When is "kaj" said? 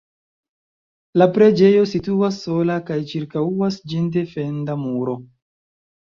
2.87-2.97